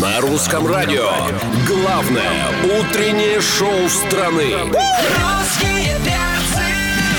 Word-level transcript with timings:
На 0.00 0.20
русском 0.20 0.66
радио. 0.66 1.10
Главное 1.66 2.48
утреннее 2.64 3.40
шоу 3.40 3.88
страны. 3.88 4.54
Русские 4.64 5.96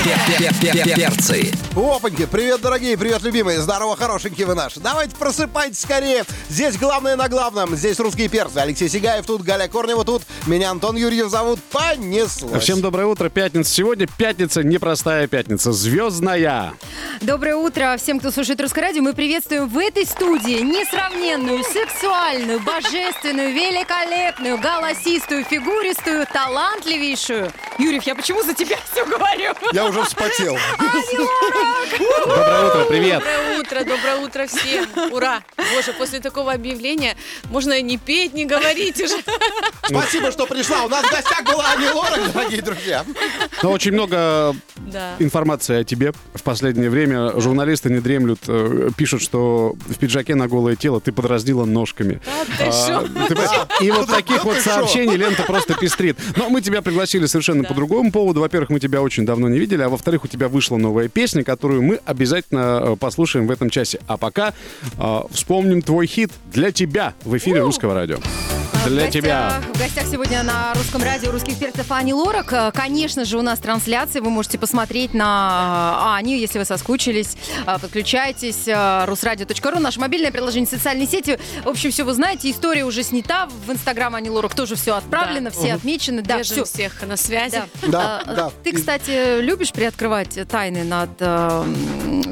Перцы. 0.02 1.52
Опаньки, 1.76 2.26
привет, 2.26 2.60
дорогие, 2.60 2.98
привет, 2.98 3.22
любимые, 3.22 3.60
здорово, 3.60 3.96
хорошенькие 3.96 4.48
вы 4.48 4.56
наши. 4.56 4.80
Давайте 4.80 5.14
просыпайтесь 5.14 5.78
скорее. 5.78 6.24
Здесь 6.48 6.76
главное 6.76 7.14
на 7.14 7.28
главном, 7.28 7.76
здесь 7.76 8.00
русские 8.00 8.28
перцы. 8.28 8.58
Алексей 8.58 8.88
Сигаев 8.88 9.24
тут, 9.24 9.42
Галя 9.42 9.68
Корнева 9.68 10.04
тут, 10.04 10.22
меня 10.46 10.72
Антон 10.72 10.96
Юрьев 10.96 11.28
зовут. 11.28 11.60
Понеслось. 11.70 12.62
Всем 12.64 12.80
доброе 12.80 13.06
утро, 13.06 13.28
пятница. 13.28 13.72
Сегодня 13.72 14.08
пятница, 14.18 14.64
непростая 14.64 15.28
пятница, 15.28 15.70
звездная. 15.70 16.74
Доброе 17.20 17.54
утро 17.54 17.96
всем, 17.96 18.18
кто 18.18 18.32
слушает 18.32 18.60
Русское 18.60 18.80
радио. 18.80 19.02
Мы 19.02 19.12
приветствуем 19.12 19.68
в 19.68 19.78
этой 19.78 20.04
студии 20.04 20.62
несравненную, 20.62 21.62
сексуальную, 21.62 22.58
божественную, 22.60 23.52
великолепную, 23.52 24.58
голосистую, 24.58 25.44
фигуристую, 25.44 26.26
талантливейшую. 26.26 27.52
Юрьев, 27.78 28.02
я 28.02 28.16
почему 28.16 28.42
за 28.42 28.52
тебя 28.52 28.76
все 28.90 29.06
говорю? 29.06 29.54
Я 29.72 29.91
уже 29.92 30.04
вспотел. 30.04 30.56
Доброе 32.24 32.66
утро, 32.70 32.84
привет. 32.88 33.18
Доброе 33.20 33.60
утро, 33.60 33.78
доброе 33.84 34.16
утро 34.16 34.46
всем. 34.46 34.86
Ура! 35.12 35.42
Боже, 35.74 35.92
после 35.98 36.20
такого 36.20 36.52
объявления 36.52 37.16
можно 37.50 37.80
не 37.82 37.98
петь, 37.98 38.32
не 38.32 38.46
говорить 38.46 39.00
уже. 39.00 39.16
Спасибо, 39.84 40.32
что 40.32 40.46
пришла. 40.46 40.84
У 40.84 40.88
нас 40.88 41.04
в 41.04 41.10
гостях 41.10 41.44
была 41.44 41.72
Ани 41.72 41.88
Лорак, 41.90 42.32
дорогие 42.32 42.62
друзья. 42.62 43.04
Но 43.62 43.70
очень 43.72 43.92
много 43.92 44.56
Да. 44.76 45.14
информации 45.18 45.80
о 45.80 45.84
тебе 45.84 46.12
в 46.34 46.42
последнее 46.42 46.88
время. 46.90 47.38
Журналисты 47.40 47.90
не 47.90 48.00
дремлют, 48.00 48.40
э, 48.48 48.90
пишут, 48.96 49.22
что 49.22 49.74
в 49.88 49.98
пиджаке 49.98 50.34
на 50.34 50.48
голое 50.48 50.76
тело 50.76 51.00
ты 51.00 51.12
подразнила 51.12 51.64
ножками. 51.64 52.20
А, 52.60 53.04
ты? 53.28 53.84
И 53.84 53.90
вот 53.90 54.08
таких 54.08 54.44
вот 54.44 54.56
сообщений 54.58 55.16
лента 55.16 55.42
просто 55.42 55.74
пестрит. 55.74 56.16
Но 56.36 56.48
мы 56.48 56.60
тебя 56.62 56.80
пригласили 56.82 57.26
совершенно 57.26 57.64
по 57.64 57.74
другому 57.74 58.10
поводу. 58.10 58.40
Во-первых, 58.40 58.70
мы 58.70 58.80
тебя 58.80 59.02
очень 59.02 59.26
давно 59.26 59.48
не 59.48 59.58
видели, 59.58 59.81
а 59.82 59.88
во-вторых, 59.88 60.24
у 60.24 60.28
тебя 60.28 60.48
вышла 60.48 60.76
новая 60.76 61.08
песня, 61.08 61.44
которую 61.44 61.82
мы 61.82 62.00
обязательно 62.04 62.80
э, 62.82 62.96
послушаем 62.96 63.46
в 63.46 63.50
этом 63.50 63.70
часе. 63.70 64.00
А 64.06 64.16
пока 64.16 64.54
э, 64.98 65.20
вспомним 65.30 65.82
твой 65.82 66.06
хит 66.06 66.30
«Для 66.52 66.72
тебя» 66.72 67.14
в 67.24 67.36
эфире 67.36 67.60
Русского 67.60 67.94
радио. 67.94 68.18
Для 68.86 69.06
в 69.06 69.10
тебя. 69.10 69.44
гостях, 69.60 69.74
в 69.74 69.78
гостях 69.78 70.06
сегодня 70.10 70.42
на 70.42 70.74
русском 70.74 71.02
радио 71.02 71.30
русских 71.30 71.56
перцев 71.56 71.90
Ани 71.92 72.12
Лорак. 72.12 72.52
Э, 72.52 72.72
Конечно 72.74 73.24
же, 73.24 73.38
у 73.38 73.42
нас 73.42 73.60
трансляция. 73.60 74.20
Вы 74.22 74.30
можете 74.30 74.58
посмотреть 74.58 75.14
на 75.14 76.14
э, 76.16 76.18
Аню, 76.18 76.36
если 76.36 76.58
вы 76.58 76.64
соскучились. 76.64 77.36
Э, 77.66 77.78
Подключайтесь. 77.80 78.66
Русрадио.ру, 79.06 79.78
наше 79.78 80.00
мобильное 80.00 80.32
приложение, 80.32 80.66
социальные 80.68 81.06
сети. 81.06 81.38
В 81.64 81.68
общем, 81.68 81.90
все 81.92 82.02
вы 82.04 82.12
знаете. 82.14 82.50
История 82.50 82.84
уже 82.84 83.02
снята. 83.04 83.48
В 83.66 83.70
Инстаграм 83.70 84.14
Ани 84.16 84.30
Лорак 84.30 84.54
тоже 84.54 84.74
все 84.74 84.96
отправлено, 84.96 85.50
Да. 85.50 85.56
все 85.56 85.74
отмечены. 85.74 86.22
Да, 86.22 86.38
Держим 86.38 86.64
все. 86.64 86.74
всех 86.88 87.06
на 87.06 87.16
связи. 87.16 87.62
Да. 87.82 88.22
Да, 88.26 88.34
да. 88.34 88.50
Ты, 88.64 88.72
кстати, 88.72 89.40
любишь 89.40 89.72
приоткрывать 89.72 90.36
тайны 90.48 90.82
над 90.82 91.10
э, 91.20 91.64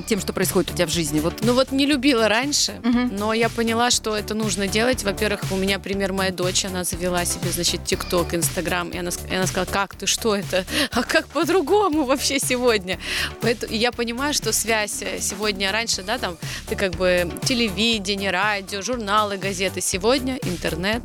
тем, 0.08 0.18
что 0.20 0.32
происходит 0.32 0.72
у 0.72 0.74
тебя 0.74 0.86
в 0.86 0.90
жизни? 0.90 1.20
Вот 1.20 1.34
Ну 1.42 1.54
вот 1.54 1.70
не 1.70 1.86
любила 1.86 2.28
раньше, 2.28 2.72
Мгм. 2.82 3.16
но 3.16 3.32
я 3.32 3.48
поняла, 3.48 3.90
что 3.92 4.16
это 4.16 4.34
нужно 4.34 4.66
делать. 4.66 5.04
Во-первых, 5.04 5.42
у 5.52 5.56
меня 5.56 5.78
пример 5.78 6.12
моя 6.30 6.32
дочь, 6.32 6.64
она 6.64 6.84
завела 6.84 7.24
себе, 7.24 7.50
значит, 7.50 7.84
ТикТок, 7.84 8.34
Инстаграм, 8.34 8.88
и 8.90 8.98
она, 8.98 9.10
и 9.30 9.34
она 9.34 9.46
сказала, 9.46 9.66
как 9.66 9.94
ты, 9.94 10.06
что 10.06 10.36
это? 10.36 10.64
А 10.92 11.02
как 11.02 11.26
по-другому 11.28 12.04
вообще 12.04 12.38
сегодня? 12.38 12.98
Поэтому 13.40 13.72
и 13.72 13.76
я 13.76 13.92
понимаю, 13.92 14.34
что 14.34 14.52
связь 14.52 15.02
э, 15.02 15.20
сегодня, 15.20 15.72
раньше, 15.72 16.02
да, 16.02 16.18
там, 16.18 16.36
ты 16.68 16.76
как 16.76 16.92
бы 16.92 17.30
телевидение, 17.44 18.30
радио, 18.30 18.82
журналы, 18.82 19.36
газеты, 19.38 19.80
сегодня 19.80 20.36
интернет, 20.42 21.02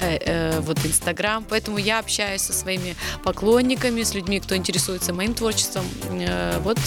э, 0.00 0.18
э, 0.20 0.60
вот 0.60 0.78
Инстаграм, 0.84 1.44
поэтому 1.48 1.78
я 1.78 1.98
общаюсь 1.98 2.42
со 2.42 2.52
своими 2.52 2.96
поклонниками, 3.22 4.02
с 4.02 4.14
людьми, 4.14 4.40
кто 4.40 4.56
интересуется 4.56 5.12
моим 5.12 5.34
творчеством, 5.34 5.84
э, 6.10 6.58
вот 6.60 6.78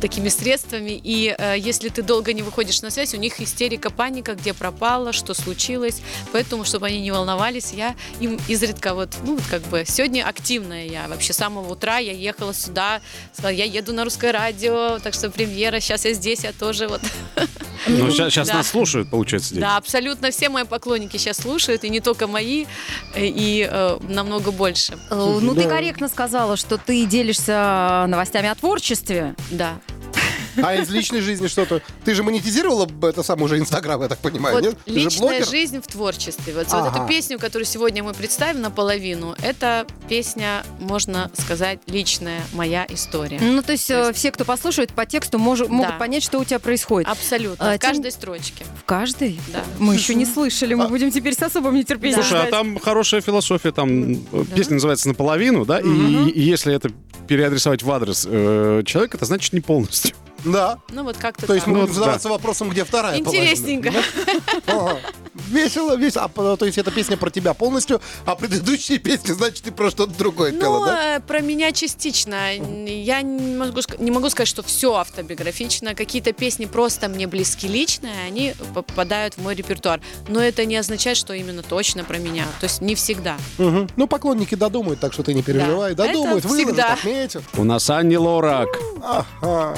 такими 0.00 0.28
средствами. 0.28 1.00
И 1.02 1.34
э, 1.36 1.54
если 1.58 1.88
ты 1.88 2.02
долго 2.02 2.32
не 2.32 2.42
выходишь 2.42 2.82
на 2.82 2.90
связь, 2.90 3.14
у 3.14 3.18
них 3.18 3.40
истерика, 3.40 3.90
паника, 3.90 4.34
где 4.34 4.52
пропала, 4.54 5.12
что 5.12 5.34
случилось. 5.34 6.00
Поэтому, 6.32 6.64
чтобы 6.64 6.86
они 6.86 7.00
не 7.00 7.10
волновались, 7.10 7.72
я 7.72 7.94
им 8.20 8.38
изредка 8.48 8.94
вот, 8.94 9.10
ну, 9.24 9.38
как 9.50 9.62
бы 9.62 9.84
сегодня 9.86 10.26
активная 10.26 10.86
я. 10.86 11.08
Вообще 11.08 11.32
с 11.32 11.36
самого 11.36 11.72
утра 11.72 11.98
я 11.98 12.12
ехала 12.12 12.52
сюда, 12.54 13.00
сказала, 13.32 13.52
я 13.52 13.64
еду 13.64 13.92
на 13.92 14.04
русское 14.04 14.32
радио, 14.32 14.98
так 14.98 15.14
что 15.14 15.30
премьера, 15.30 15.80
сейчас 15.80 16.04
я 16.04 16.12
здесь, 16.12 16.44
я 16.44 16.52
тоже 16.52 16.88
вот. 16.88 17.00
Ну, 17.86 18.10
сейчас 18.10 18.48
Да. 18.48 18.54
нас 18.54 18.68
слушают, 18.68 19.08
получается, 19.10 19.50
здесь. 19.50 19.60
Да, 19.60 19.76
абсолютно 19.76 20.30
все 20.30 20.48
мои 20.48 20.64
поклонники 20.64 21.16
сейчас 21.16 21.38
слушают, 21.38 21.84
и 21.84 21.88
не 21.88 22.00
только 22.00 22.26
мои, 22.26 22.66
э, 23.14 23.26
и 23.26 23.68
э, 23.70 23.98
намного 24.08 24.50
больше. 24.50 24.94
Э, 25.10 25.38
Ну, 25.40 25.54
ты 25.54 25.64
корректно 25.68 26.08
сказала, 26.08 26.56
что 26.56 26.78
ты 26.78 27.04
делишься 27.06 28.04
новостями 28.08 28.48
о 28.48 28.54
творчестве. 28.54 29.34
Да. 29.50 29.74
А 30.62 30.74
из 30.74 30.90
личной 30.90 31.20
жизни 31.20 31.46
что-то? 31.48 31.82
Ты 32.04 32.14
же 32.14 32.22
монетизировала 32.22 32.88
это 33.02 33.22
сам 33.22 33.42
уже 33.42 33.58
Инстаграм, 33.58 34.00
я 34.02 34.08
так 34.08 34.18
понимаю, 34.18 34.56
Вот 34.56 34.64
нет? 34.64 34.76
Ты 34.84 34.90
личная 34.92 35.44
жизнь 35.44 35.80
в 35.80 35.86
творчестве. 35.86 36.54
Вот, 36.54 36.66
вот 36.66 36.74
Ага. 36.74 36.98
эту 36.98 37.08
песню, 37.08 37.38
которую 37.38 37.66
сегодня 37.66 38.02
мы 38.02 38.12
представим 38.14 38.60
наполовину, 38.62 39.34
это 39.42 39.86
песня, 40.08 40.64
можно 40.80 41.30
сказать, 41.38 41.80
личная 41.86 42.42
моя 42.52 42.86
история. 42.88 43.38
Ну, 43.40 43.62
то 43.62 43.72
есть 43.72 43.90
э, 43.90 44.12
все, 44.12 44.30
кто 44.32 44.44
послушает 44.44 44.90
по 44.92 45.06
тексту, 45.06 45.38
мож- 45.38 45.68
могут 45.68 45.92
Да. 45.92 45.98
понять, 45.98 46.22
что 46.22 46.38
у 46.38 46.44
тебя 46.44 46.58
происходит. 46.58 47.08
Абсолютно. 47.08 47.72
А, 47.72 47.76
в 47.76 47.78
тем- 47.78 47.90
каждой 47.90 48.12
строчке. 48.12 48.64
В 48.80 48.84
каждой? 48.84 49.38
Да. 49.52 49.62
Мы 49.78 49.94
еще 49.94 50.14
не 50.14 50.26
слышали, 50.26 50.74
мы 50.74 50.88
будем 50.88 51.10
теперь 51.10 51.34
с 51.34 51.42
особым 51.42 51.74
нетерпением 51.74 52.22
Слушай, 52.22 52.48
а 52.48 52.50
там 52.50 52.78
хорошая 52.78 53.20
философия, 53.20 53.72
там 53.72 54.12
э, 54.14 54.44
песня 54.54 54.74
называется 54.74 55.08
«Наполовину», 55.08 55.64
да, 55.64 55.80
и, 55.80 56.30
и 56.30 56.40
если 56.42 56.74
это 56.74 56.90
переадресовать 57.28 57.82
в 57.82 57.90
адрес 57.90 58.26
э, 58.28 58.82
человека, 58.86 59.16
это 59.16 59.26
значит 59.26 59.52
не 59.52 59.60
полностью. 59.60 60.14
Да. 60.46 60.78
Ну 60.90 61.02
вот 61.04 61.16
как-то 61.16 61.46
То 61.46 61.54
есть 61.54 61.66
мы 61.66 61.74
Ну, 61.74 61.80
будем 61.82 61.94
задаваться 61.94 62.28
вопросом, 62.28 62.70
где 62.70 62.84
вторая 62.84 63.18
Интересненько. 63.18 63.92
Ага. 64.66 64.98
Весело, 65.48 65.96
весело. 65.96 66.30
А, 66.34 66.56
то 66.56 66.64
есть 66.64 66.78
эта 66.78 66.90
песня 66.90 67.16
про 67.16 67.30
тебя 67.30 67.52
полностью, 67.54 68.00
а 68.24 68.34
предыдущие 68.36 68.98
песни, 68.98 69.32
значит, 69.32 69.64
ты 69.64 69.70
про 69.72 69.90
что-то 69.90 70.14
другое 70.16 70.52
пела, 70.52 70.78
Ну, 70.78 70.84
да? 70.86 71.16
э, 71.16 71.20
про 71.20 71.40
меня 71.40 71.72
частично. 71.72 72.54
Я 72.54 73.22
не 73.22 73.54
могу, 73.56 73.80
не 73.98 74.10
могу 74.10 74.30
сказать, 74.30 74.48
что 74.48 74.62
все 74.62 74.94
автобиографично. 74.94 75.94
Какие-то 75.94 76.32
песни 76.32 76.64
просто 76.64 77.08
мне 77.08 77.26
близки 77.26 77.68
лично, 77.68 78.06
и 78.06 78.26
они 78.28 78.54
попадают 78.74 79.34
в 79.34 79.42
мой 79.42 79.54
репертуар. 79.54 80.00
Но 80.28 80.40
это 80.40 80.64
не 80.64 80.76
означает, 80.76 81.16
что 81.16 81.32
именно 81.34 81.62
точно 81.62 82.02
про 82.04 82.18
меня. 82.18 82.44
То 82.60 82.64
есть 82.64 82.80
не 82.80 82.94
всегда. 82.94 83.36
Мгм. 83.58 83.88
Ну, 83.96 84.06
поклонники 84.06 84.54
додумают, 84.54 85.00
так 85.00 85.12
что 85.12 85.22
ты 85.22 85.34
не 85.34 85.42
переживай. 85.42 85.94
Да, 85.94 86.06
Додумают, 86.06 86.44
выложат, 86.44 86.78
отметят. 86.80 87.42
У 87.56 87.64
нас 87.64 87.88
Анни 87.90 88.16
Лорак. 88.16 88.68
Ага. 89.02 89.76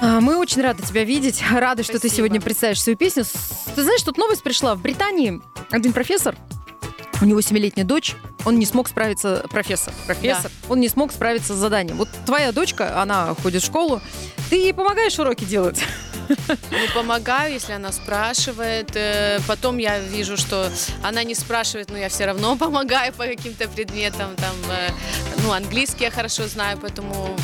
А, 0.00 0.20
Мы 0.20 0.36
очень 0.36 0.62
рады 0.62 0.82
тебя 0.82 1.04
видеть, 1.04 1.42
рады, 1.50 1.82
что 1.82 1.94
ты 1.94 1.98
Спасибо. 2.00 2.16
сегодня 2.16 2.40
представишь 2.40 2.82
свою 2.82 2.96
песню. 2.96 3.24
Ты 3.74 3.82
знаешь, 3.82 4.02
тут 4.02 4.18
новость 4.18 4.42
пришла. 4.42 4.74
В 4.74 4.80
Британии 4.82 5.40
один 5.70 5.92
профессор, 5.92 6.36
у 7.20 7.24
него 7.24 7.40
семилетняя 7.40 7.86
дочь, 7.86 8.14
он 8.44 8.58
не 8.58 8.66
смог 8.66 8.88
справиться, 8.88 9.44
профессор, 9.50 9.92
профессор, 10.06 10.50
он 10.68 10.80
не 10.80 10.88
смог 10.88 11.12
справиться 11.12 11.54
с 11.54 11.56
заданием. 11.56 11.96
Вот 11.96 12.08
твоя 12.26 12.52
дочка, 12.52 13.00
она 13.00 13.34
ходит 13.42 13.62
в 13.62 13.66
школу, 13.66 14.00
ты 14.50 14.56
ей 14.56 14.74
помогаешь 14.74 15.18
уроки 15.18 15.44
делать? 15.44 15.82
Ну, 16.48 16.78
помогаю, 16.92 17.52
если 17.52 17.72
она 17.72 17.92
спрашивает. 17.92 18.90
Э, 18.96 19.38
Потом 19.46 19.78
я 19.78 20.00
вижу, 20.00 20.36
что 20.36 20.68
она 21.04 21.22
не 21.22 21.36
спрашивает, 21.36 21.88
но 21.88 21.96
я 21.96 22.08
все 22.08 22.26
равно 22.26 22.56
помогаю 22.58 23.12
по 23.12 23.24
каким-то 23.26 23.68
предметам. 23.68 24.34
Там, 24.34 24.54
э, 24.70 24.90
ну, 25.44 25.52
английский 25.52 26.02
я 26.04 26.10
хорошо 26.10 26.48
знаю, 26.48 26.78
поэтому 26.82 27.36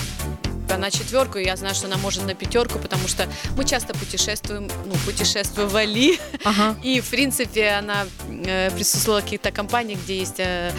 она 0.74 0.90
четверку, 0.90 1.38
и 1.38 1.44
я 1.44 1.56
знаю, 1.56 1.74
что 1.74 1.86
она 1.86 1.96
может 1.96 2.26
на 2.26 2.34
пятерку, 2.34 2.78
потому 2.78 3.08
что 3.08 3.26
мы 3.56 3.64
часто 3.64 3.94
путешествуем, 3.94 4.68
ну, 4.86 4.94
путешествовали, 5.04 6.18
Ага. 6.44 6.76
и, 6.82 7.00
в 7.00 7.08
принципе, 7.10 7.70
она 7.70 8.06
э, 8.28 8.70
присутствовала 8.70 9.20
в 9.20 9.24
каких-то 9.24 9.50
компаниях, 9.52 10.00
где 10.04 10.19
есть 10.19 10.38
э, 10.40 10.72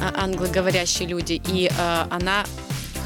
а- 0.00 0.24
англоговорящие 0.24 1.08
люди, 1.08 1.40
и 1.48 1.70
э, 1.76 2.04
она 2.10 2.44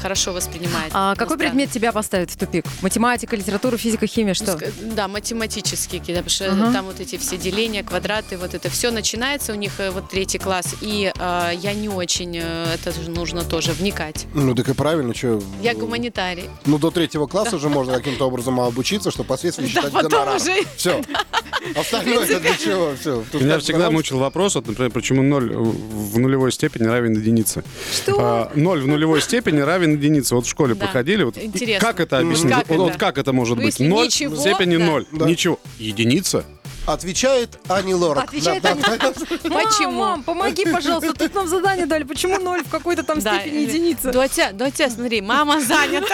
хорошо 0.03 0.33
воспринимает. 0.33 0.91
А 0.93 1.15
какой 1.15 1.37
предмет 1.37 1.71
тебя 1.71 1.93
поставит 1.93 2.29
в 2.29 2.37
тупик? 2.37 2.65
Математика, 2.81 3.37
литература, 3.37 3.77
физика, 3.77 4.05
химия, 4.05 4.33
что? 4.33 4.59
Да, 4.81 5.07
математические 5.07 6.01
какие-то, 6.01 6.23
потому 6.23 6.29
что 6.29 6.51
Ага. 6.65 6.73
там 6.73 6.85
вот 6.85 6.99
эти 6.99 7.17
все 7.17 7.37
деления, 7.37 7.83
квадраты, 7.83 8.37
вот 8.37 8.53
это 8.53 8.69
все 8.69 8.91
начинается 8.91 9.53
у 9.53 9.55
них 9.55 9.79
э, 9.79 9.91
вот 9.91 10.09
третий 10.09 10.39
класс, 10.39 10.75
и 10.81 11.09
э, 11.17 11.51
я 11.55 11.73
не 11.73 11.87
очень, 11.87 12.35
э, 12.37 12.73
это 12.75 12.91
же 12.91 13.09
нужно 13.09 13.43
тоже 13.45 13.71
вникать. 13.71 14.25
Ну, 14.33 14.53
так 14.55 14.67
и 14.67 14.73
правильно, 14.73 15.15
что... 15.15 15.41
Я 15.61 15.73
гуманитарий. 15.73 16.49
Ну, 16.65 16.77
до 16.77 16.91
третьего 16.91 17.25
класса 17.27 17.55
уже 17.55 17.69
можно 17.69 17.93
каким-то 17.93 18.25
обобразом 18.27 18.59
обучиться, 18.59 19.09
чтобы 19.09 19.25
впоследствии 19.27 19.63
Да, 19.63 19.69
считать 19.69 19.91
потом 19.93 20.09
гонорар. 20.11 20.35
уже. 20.35 20.63
Все. 20.75 21.01
Остальное 21.75 22.25
это 22.25 22.39
для 22.41 22.57
чего? 22.57 22.93
Все. 22.99 23.23
Меня 23.39 23.59
всегда 23.59 23.89
мучил 23.89 24.19
вопрос, 24.19 24.55
вот, 24.55 24.67
например, 24.67 24.91
почему 24.91 25.21
ноль 25.23 25.53
в 25.55 26.19
нулевой 26.19 26.51
степени 26.51 26.87
равен 26.87 27.13
единице. 27.13 27.63
Что? 27.93 28.15
А, 28.19 28.51
Ноль 28.55 28.81
в 28.81 28.87
нулевой 28.87 29.21
степени 29.21 29.59
равен 29.61 29.92
единице. 29.93 30.35
Вот 30.35 30.45
в 30.45 30.49
школе 30.49 30.75
Да. 30.75 30.85
проходили. 30.85 31.23
Вот, 31.23 31.37
и 31.37 31.45
Интересно. 31.45 31.87
как 31.87 31.99
это 31.99 32.17
объяснить? 32.19 32.53
Как 32.53 32.67
вот, 32.69 32.77
вот 32.77 32.89
это? 32.91 32.99
как 32.99 33.17
это 33.17 33.33
может 33.33 33.57
Ну, 33.57 33.63
быть? 33.63 33.73
если 33.79 33.87
Ноль 33.87 34.05
ничего, 34.05 34.35
в 34.35 34.39
степени 34.39 34.77
да. 34.77 34.85
ноль. 34.85 35.05
Да. 35.11 35.25
Ничего. 35.25 35.59
Единица? 35.79 36.45
Отвечает 36.85 37.59
Ани 37.69 37.93
Лорак. 37.93 38.25
Отвечает 38.25 38.61
Да, 38.61 38.75
да, 38.75 38.97
да. 38.97 39.11
Почему? 39.13 39.91
Мам, 39.91 40.09
мам, 40.09 40.23
помоги, 40.23 40.65
пожалуйста. 40.65 41.13
Тут 41.13 41.33
нам 41.33 41.47
задание 41.47 41.85
дали. 41.85 42.03
Почему 42.03 42.37
ноль 42.39 42.61
в 42.63 42.69
какой-то 42.69 43.03
там 43.03 43.19
Да, 43.21 43.39
степени 43.39 43.61
единицы? 43.61 44.11
Дотя, 44.11 44.51
Дотя, 44.51 44.89
смотри, 44.89 45.21
мама 45.21 45.61
занята. 45.61 46.13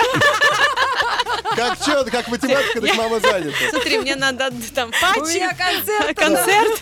Как 1.59 1.77
что, 1.81 2.05
как 2.05 2.27
математика, 2.29 2.81
так 2.81 2.95
мама 2.95 3.19
занята. 3.19 3.51
Смотри, 3.71 3.99
мне 3.99 4.15
надо 4.15 4.51
там 4.73 4.89
У 4.89 5.25
меня 5.25 5.49
патчик, 5.49 6.17
концерт. 6.17 6.81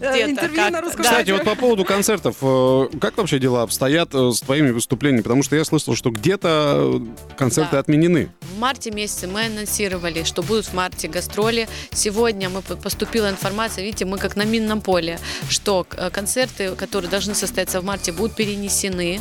Э, 0.00 0.12
где-то. 0.12 0.30
интервью 0.30 0.70
на 0.70 0.80
русском. 0.80 1.02
Кстати, 1.02 1.30
вот 1.30 1.44
по 1.44 1.54
поводу 1.54 1.84
концертов, 1.84 2.36
э, 2.42 2.88
как 3.00 3.16
вообще 3.16 3.38
дела 3.38 3.62
обстоят 3.62 4.14
э, 4.14 4.30
с 4.32 4.40
твоими 4.40 4.70
выступлениями? 4.70 5.22
Потому 5.22 5.42
что 5.42 5.56
я 5.56 5.64
слышал, 5.64 5.94
что 5.94 6.10
где-то 6.10 7.02
концерты 7.36 7.76
отменены. 7.76 8.30
В 8.40 8.58
марте 8.58 8.90
месяце 8.90 9.26
мы 9.26 9.46
анонсировали, 9.46 10.24
что 10.24 10.42
будут 10.42 10.66
в 10.66 10.74
марте 10.74 11.08
гастроли. 11.08 11.68
Сегодня 11.92 12.48
мы 12.48 12.62
по- 12.62 12.76
поступила 12.76 13.28
информация, 13.30 13.84
видите, 13.84 14.04
мы 14.04 14.18
как 14.18 14.36
на 14.36 14.44
минном 14.44 14.80
поле, 14.80 15.18
что 15.48 15.84
концерты, 16.12 16.74
которые 16.76 17.10
должны 17.10 17.34
состояться 17.34 17.80
в 17.80 17.84
марте, 17.84 18.12
будут 18.12 18.36
перенесены 18.36 19.20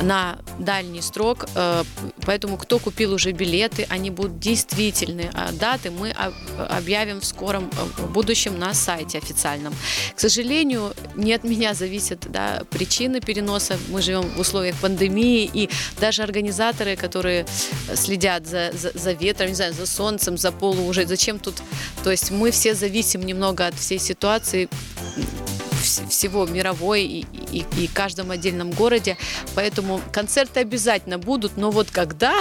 на 0.00 0.38
дальний 0.58 1.02
срок. 1.02 1.46
Поэтому 2.26 2.56
кто 2.56 2.78
купил 2.78 3.12
уже 3.12 3.32
билеты, 3.70 3.86
они 3.88 4.10
будут 4.10 4.38
действительны. 4.38 5.30
А 5.34 5.52
даты 5.52 5.90
мы 5.90 6.10
об- 6.10 6.34
объявим 6.68 7.20
в 7.20 7.24
скором 7.24 7.70
э, 7.72 8.06
будущем 8.06 8.58
на 8.58 8.74
сайте 8.74 9.18
официальном. 9.18 9.74
К 10.14 10.20
сожалению, 10.20 10.94
не 11.14 11.32
от 11.32 11.44
меня 11.44 11.74
зависят 11.74 12.30
да, 12.30 12.62
причины 12.70 13.20
переноса. 13.20 13.78
Мы 13.88 14.02
живем 14.02 14.22
в 14.22 14.40
условиях 14.40 14.76
пандемии, 14.76 15.50
и 15.52 15.68
даже 16.00 16.22
организаторы, 16.22 16.96
которые 16.96 17.46
следят 17.94 18.46
за, 18.46 18.72
за, 18.72 18.92
за 18.94 19.12
ветром, 19.12 19.48
не 19.48 19.54
знаю, 19.54 19.74
за 19.74 19.86
солнцем, 19.86 20.36
за 20.36 20.52
полу 20.52 20.86
уже, 20.86 21.06
зачем 21.06 21.38
тут... 21.38 21.62
То 22.04 22.10
есть 22.10 22.30
мы 22.30 22.50
все 22.50 22.74
зависим 22.74 23.22
немного 23.22 23.66
от 23.66 23.74
всей 23.74 23.98
ситуации 23.98 24.68
вс- 25.82 26.08
всего 26.08 26.46
мировой 26.46 27.02
и, 27.02 27.26
и, 27.52 27.64
и 27.76 27.86
каждом 27.86 28.30
отдельном 28.30 28.70
городе. 28.70 29.16
Поэтому 29.54 30.00
концерты 30.12 30.60
обязательно 30.60 31.18
будут, 31.18 31.56
но 31.56 31.70
вот 31.70 31.90
когда, 31.90 32.34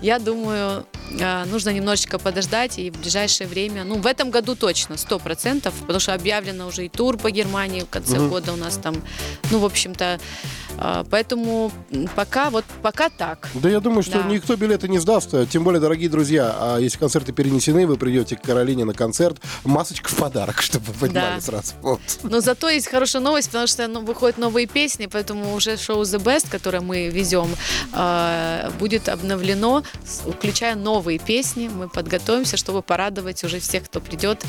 я 0.00 0.18
думаю, 0.18 0.86
э, 1.10 1.44
нужно 1.44 1.70
немножечко 1.70 2.18
подождать 2.18 2.78
и 2.78 2.90
в 2.90 3.00
ближайшее 3.00 3.46
время, 3.46 3.84
ну, 3.84 3.96
в 3.96 4.06
этом 4.06 4.30
году 4.30 4.56
точно, 4.56 4.96
сто 4.96 5.18
процентов, 5.18 5.74
потому 5.80 6.00
что 6.00 6.14
объявлено 6.14 6.66
уже 6.66 6.86
и 6.86 6.88
тур 6.88 7.16
по 7.16 7.30
Германии 7.30 7.82
в 7.82 7.88
конце 7.88 8.18
года 8.18 8.52
у 8.52 8.56
нас 8.56 8.76
там, 8.76 8.96
ну, 9.50 9.58
в 9.58 9.64
общем-то, 9.64 10.20
поэтому 11.10 11.70
м, 11.90 12.08
пока 12.14 12.50
вот, 12.50 12.64
пока 12.82 13.08
так. 13.08 13.48
Да 13.54 13.68
я 13.68 13.80
думаю, 13.80 14.02
что 14.02 14.22
Да. 14.22 14.28
никто 14.28 14.56
билеты 14.56 14.88
не 14.88 14.98
сдаст. 14.98 15.34
Тем 15.50 15.64
более, 15.64 15.80
дорогие 15.80 16.08
друзья, 16.08 16.54
а 16.58 16.78
если 16.78 16.98
концерты 16.98 17.32
перенесены, 17.32 17.86
вы 17.86 17.96
придете 17.96 18.36
к 18.36 18.42
Каролине 18.42 18.84
на 18.84 18.94
концерт, 18.94 19.38
масочка 19.64 20.08
в 20.10 20.16
подарок, 20.16 20.60
чтобы 20.62 20.86
вы 20.86 21.08
понимали 21.08 21.36
Да. 21.36 21.40
сразу. 21.40 21.72
Вот. 21.82 22.00
Но 22.22 22.40
зато 22.40 22.68
есть 22.68 22.88
хорошая 22.88 23.22
новость, 23.22 23.48
потому 23.48 23.66
что 23.66 23.86
ну, 23.88 24.00
выходят 24.04 24.38
новые 24.38 24.66
песни, 24.66 25.06
поэтому 25.06 25.54
уже 25.54 25.76
шоу 25.76 26.02
The 26.02 26.18
Best, 26.22 26.46
которое 26.50 26.80
мы 26.80 27.08
везем, 27.08 27.48
э, 27.92 28.70
будет 28.78 29.08
обновлено, 29.08 29.82
включая 30.38 30.74
новые 30.74 31.18
песни. 31.18 31.68
Мы 31.72 31.88
подготовимся, 31.88 32.56
чтобы 32.56 32.82
порадовать 32.82 33.44
уже 33.44 33.60
всех, 33.60 33.84
кто 33.84 34.00
придет, 34.00 34.42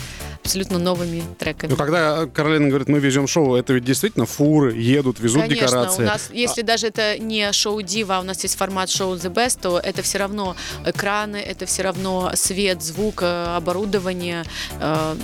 абсолютно 0.43 0.79
новыми 0.79 1.23
треками. 1.39 1.71
Ну, 1.71 1.77
когда 1.77 2.25
Каролина 2.25 2.67
говорит, 2.69 2.87
мы 2.87 2.99
везем 2.99 3.27
шоу, 3.27 3.55
это 3.55 3.73
ведь 3.73 3.83
действительно 3.85 4.25
фуры 4.25 4.73
едут, 4.75 5.19
везут 5.19 5.41
Конечно, 5.43 5.65
декорации. 5.67 6.03
Нас, 6.13 6.29
если 6.31 6.61
даже 6.61 6.87
это 6.87 7.17
не 7.17 7.51
шоу 7.53 7.81
Дива, 7.81 8.17
а 8.17 8.19
у 8.19 8.23
нас 8.23 8.43
есть 8.43 8.57
формат 8.57 8.89
шоу 8.89 9.15
The 9.15 9.33
Best, 9.33 9.59
то 9.61 9.79
это 9.79 10.01
все 10.01 10.19
равно 10.19 10.55
экраны, 10.85 11.37
это 11.37 11.65
все 11.65 11.83
равно 11.83 12.31
свет, 12.35 12.81
звук, 12.81 13.21
э, 13.21 13.55
оборудование, 13.55 14.45
э, 14.79 15.15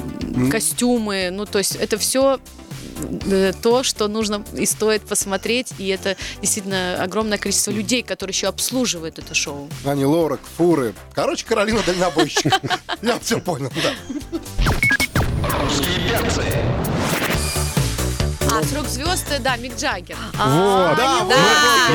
костюмы. 0.52 1.30
Ну, 1.32 1.46
то 1.46 1.60
есть 1.60 1.76
это 1.76 1.98
все 1.98 2.40
то, 3.62 3.84
что 3.84 4.10
нужно 4.10 4.44
и 4.54 4.66
стоит 4.66 5.04
посмотреть, 5.04 5.74
и 5.78 5.88
это 5.88 6.18
действительно 6.42 7.02
огромное 7.02 7.38
количество 7.38 7.72
людей, 7.72 8.04
которые 8.04 8.34
еще 8.34 8.48
обслуживают 8.48 9.20
это 9.20 9.34
шоу. 9.34 9.70
Ани 9.86 10.04
Лорак, 10.04 10.42
фуры. 10.58 10.94
Короче, 11.14 11.46
Каролина 11.46 11.82
дальнобойщик. 11.86 12.54
Я 13.02 13.18
все 13.20 13.40
понял, 13.40 13.72
да. 13.84 13.94
«Срок 19.30 19.38
звезд», 19.38 19.40
э, 19.40 19.44
да, 19.44 19.58
Мик 19.58 19.74
Джаггер. 19.78 20.16
Вот. 20.34 20.98
Да, 20.98 21.24
вот, 21.24 21.34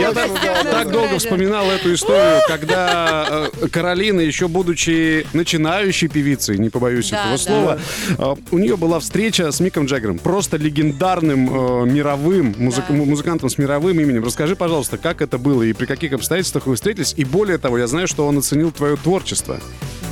Я 0.01 0.13
так, 0.13 0.31
да, 0.43 0.63
да, 0.63 0.71
так 0.71 0.87
да. 0.87 0.93
долго 0.93 1.19
вспоминал 1.19 1.71
эту 1.71 1.95
историю, 1.95 2.41
когда 2.49 3.49
э, 3.63 3.69
Каролина, 3.69 4.21
еще 4.21 4.49
будучи 4.49 5.27
начинающей 5.33 6.09
певицей, 6.09 6.59
не 6.59 6.71
побоюсь 6.71 7.11
Да, 7.11 7.35
этого 7.35 7.79
да. 7.79 7.79
слова, 8.19 8.37
э, 8.39 8.43
у 8.51 8.59
нее 8.59 8.77
была 8.77 9.01
встреча 9.01 9.51
с 9.51 9.61
Миком 9.61 9.87
Джаггером, 9.87 10.19
просто 10.19 10.57
легендарным 10.57 11.83
э, 11.83 11.87
мировым 11.87 12.55
музык- 12.59 12.85
Да. 12.89 12.95
музыкантом 12.95 13.49
с 13.51 13.59
мировым 13.59 13.99
именем. 14.01 14.25
Расскажи, 14.25 14.57
пожалуйста, 14.57 14.99
как 14.99 15.23
это 15.23 15.39
было 15.39 15.63
и 15.63 15.73
при 15.73 15.87
каких 15.87 16.13
обстоятельствах 16.13 16.67
вы 16.67 16.75
встретились? 16.77 17.15
И 17.17 17.25
более 17.25 17.59
того, 17.59 17.79
я 17.79 17.87
знаю, 17.87 18.09
что 18.09 18.27
он 18.27 18.39
оценил 18.39 18.71
твое 18.73 18.97
творчество. 18.97 19.59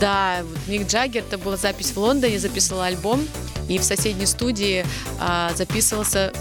Да, 0.02 0.40
вот 0.42 0.58
Мик 0.66 0.88
Джаггер, 0.88 1.22
это 1.22 1.38
была 1.38 1.56
запись 1.56 1.92
в 1.92 1.96
Лондоне, 1.96 2.40
записывала 2.40 2.86
альбом, 2.86 3.24
и 3.68 3.78
в 3.78 3.84
соседней 3.84 4.26
студии 4.26 4.84
а, 5.20 5.52
записывался, 5.54 6.32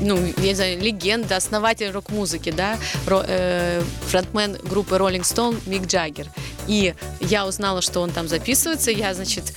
ну, 0.00 0.16
я 0.38 0.42
не 0.42 0.54
знаю, 0.54 0.80
легенда, 0.80 1.36
основатель 1.36 1.92
рок-музыки, 1.92 2.50
да, 2.50 2.76
ро- 3.06 3.24
э, 3.24 3.80
фронтмен 4.08 4.56
группы 4.64 4.96
Rolling 4.96 5.20
Stone 5.20 5.60
Мик 5.66 5.86
Джаггер. 5.86 6.26
И 6.66 6.92
я 7.20 7.46
узнала, 7.46 7.82
что 7.82 8.00
он 8.00 8.10
там 8.10 8.26
записывается, 8.26 8.90
я, 8.90 9.14
значит, 9.14 9.54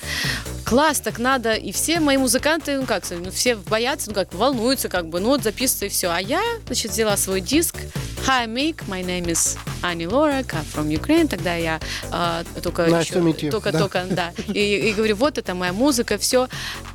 класс, 0.64 1.00
так 1.00 1.18
надо, 1.18 1.54
и 1.54 1.72
все 1.72 1.98
мои 1.98 2.18
музыканты, 2.18 2.78
ну 2.78 2.86
как, 2.86 3.02
ну, 3.10 3.32
все 3.32 3.56
боятся, 3.56 4.10
ну 4.10 4.14
как, 4.14 4.32
волнуются, 4.34 4.88
как 4.88 5.08
бы, 5.08 5.18
ну 5.18 5.30
вот 5.30 5.42
записывается 5.42 5.86
и 5.86 5.88
все. 5.88 6.10
А 6.10 6.20
я, 6.20 6.40
значит, 6.66 6.92
взяла 6.92 7.16
свой 7.16 7.40
диск, 7.40 7.74
Hi, 8.24 8.46
Mick, 8.46 8.86
my 8.86 9.04
name 9.04 9.26
is 9.26 9.58
Annie 9.82 10.06
Lorak, 10.06 10.46
I'm 10.54 10.64
from 10.64 10.88
Ukraine. 10.88 11.28
Тогда 11.28 11.54
я 11.54 11.80
а, 12.10 12.44
только 12.62 12.82
Nice 12.86 13.00
еще- 13.04 13.14
to 13.14 13.22
meet 13.22 13.40
you. 13.40 13.50
только, 13.50 13.72
Да. 13.72 13.78
только, 13.78 14.04
да. 14.10 14.32
И, 14.54 14.88
и 14.88 14.92
говорю, 14.92 15.16
вот 15.16 15.38
это 15.38 15.54
моя 15.54 15.72
музыка, 15.72 16.18
все. 16.18 16.48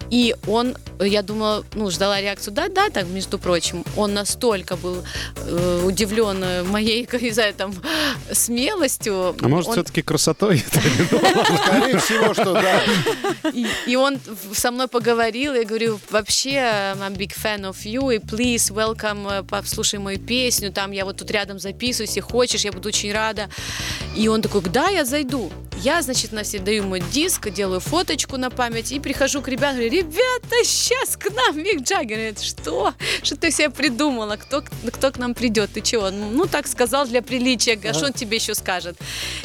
И 0.10 0.34
он, 0.48 0.76
я 1.02 1.22
думала, 1.22 1.66
ну, 1.74 1.90
ждала 1.92 2.22
реакцию, 2.22 2.54
да, 2.54 2.70
да, 2.70 2.90
так, 2.90 3.08
между 3.08 3.38
прочим, 3.40 3.84
он 3.98 4.14
настолько 4.14 4.78
был 4.78 5.04
э, 5.36 5.82
удивлен 5.86 6.42
э, 6.42 6.64
моей, 6.64 7.06
не 7.22 7.32
знаю, 7.32 7.54
там, 7.54 7.74
смелостью. 8.32 9.36
А 9.42 9.48
может, 9.48 9.68
Он- 9.70 9.74
все-таки 9.76 10.02
красотой? 10.02 10.60
Скорее 10.68 11.98
всего, 12.00 12.34
что 12.34 12.54
да. 12.54 12.82
и, 13.52 13.68
и 13.86 13.96
он 13.96 14.18
со 14.54 14.72
мной 14.72 14.88
поговорил, 14.88 15.54
я 15.56 15.66
говорю, 15.66 16.00
вообще, 16.10 16.56
I'm 16.56 17.18
big 17.18 17.34
fan 17.36 17.62
of 17.70 17.76
you, 17.84 18.16
и 18.16 18.20
please, 18.20 18.72
welcome, 18.72 19.42
э, 19.42 19.44
послушай 19.44 20.00
мою 20.00 20.20
песню, 20.20 20.72
там 20.72 20.92
я 20.92 21.04
вот 21.06 21.18
тут 21.18 21.30
рядом 21.32 21.60
записываюсь, 21.60 22.10
если 22.12 22.22
хочешь, 22.22 22.62
я 22.64 22.72
буду 22.78 22.90
очень 22.90 23.12
рада. 23.12 23.50
И 24.16 24.28
он 24.28 24.42
такой, 24.42 24.62
да, 24.62 24.90
я 24.90 25.06
зайду. 25.06 25.52
Я, 25.80 26.02
значит, 26.02 26.32
на 26.32 26.42
все 26.42 26.58
даю 26.58 26.84
мой 26.84 27.02
диск, 27.12 27.50
делаю 27.52 27.80
фоточку 27.80 28.38
на 28.38 28.50
память 28.50 28.92
и 28.92 29.00
прихожу 29.00 29.42
к 29.42 29.48
ребятам, 29.48 29.76
говорю, 29.78 29.92
ребята, 29.92 30.64
сейчас 30.64 31.16
к 31.16 31.30
нам 31.30 31.58
Мик 31.58 31.82
Джаггер. 31.82 32.18
Говорит, 32.18 32.42
что? 32.42 32.94
Что 33.22 33.36
ты 33.36 33.52
себе 33.52 33.70
придумала? 33.70 34.38
Кто, 34.38 34.64
кто 34.92 35.12
к 35.12 35.20
нам 35.20 35.36
придет? 35.36 35.70
Ты 35.74 35.82
чего? 35.82 36.10
Ну, 36.10 36.32
ну, 36.32 36.46
так 36.48 36.68
сказал 36.68 37.06
для 37.06 37.22
приличия, 37.22 37.80
а 37.88 37.94
что 37.94 38.08
он 38.08 38.14
тебе 38.14 38.38
еще 38.38 38.56
скажет? 38.56 38.98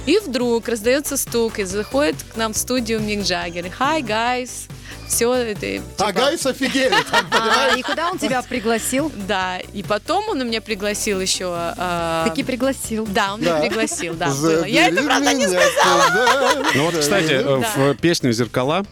И 0.07 0.19
вдруг 0.19 0.69
раздается 0.69 1.19
стук, 1.19 1.59
и 1.59 1.65
заходит 1.65 2.17
к 2.23 2.37
нам 2.37 2.55
в 2.55 2.57
студию 2.57 3.01
Мик 3.01 3.25
Джаггер. 3.25 3.67
Hi, 3.79 4.01
guys. 4.01 4.71
Все 5.13 5.31
это... 5.35 5.67
А 5.99 6.07
типа, 6.09 6.13
guys 6.13 6.47
офигели, 6.47 6.89
там, 7.11 7.27
А, 7.33 7.77
и 7.77 7.83
куда 7.83 8.11
он 8.11 8.19
тебя 8.19 8.41
пригласил? 8.41 9.13
Да, 9.29 9.59
и 9.59 9.83
потом 9.83 10.27
он 10.31 10.47
меня 10.47 10.63
пригласил 10.63 11.21
еще... 11.21 11.53
а, 11.55 12.27
Таки 12.27 12.43
пригласил. 12.43 13.07
Да, 13.07 13.35
он 13.35 13.43
меня 13.43 13.57
пригласил, 13.57 14.15
да. 14.15 14.33
Я 14.67 14.89
это, 14.89 15.03
правда, 15.03 15.35
не 15.35 15.47
сказала. 15.47 16.07
туда. 16.09 16.71
Ну 16.75 16.85
вот, 16.87 16.97
кстати, 16.97 17.33
э, 17.33 17.61
Да. 17.61 17.93
в 17.93 17.95
песне 17.99 18.33
«Зеркала» 18.33 18.87